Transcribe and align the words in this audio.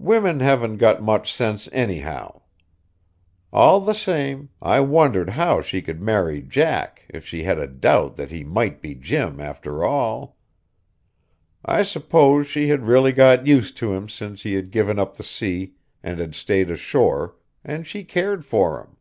Women 0.00 0.40
haven't 0.40 0.78
got 0.78 1.04
much 1.04 1.32
sense, 1.32 1.68
anyhow. 1.70 2.42
All 3.52 3.78
the 3.78 3.92
same, 3.94 4.48
I 4.60 4.80
wondered 4.80 5.30
how 5.38 5.60
she 5.62 5.80
could 5.82 6.02
marry 6.02 6.42
Jack 6.42 7.04
if 7.08 7.24
she 7.24 7.44
had 7.44 7.60
a 7.60 7.68
doubt 7.68 8.16
that 8.16 8.32
he 8.32 8.42
might 8.42 8.82
be 8.82 8.96
Jim 8.96 9.38
after 9.38 9.84
all. 9.84 10.36
I 11.64 11.84
suppose 11.84 12.48
she 12.48 12.70
had 12.70 12.88
really 12.88 13.12
got 13.12 13.46
used 13.46 13.76
to 13.76 13.92
him 13.92 14.08
since 14.08 14.42
he 14.42 14.54
had 14.54 14.72
given 14.72 14.98
up 14.98 15.16
the 15.16 15.22
sea 15.22 15.74
and 16.02 16.18
had 16.18 16.34
stayed 16.34 16.68
ashore, 16.68 17.36
and 17.62 17.86
she 17.86 18.02
cared 18.02 18.44
for 18.44 18.80
him. 18.80 18.96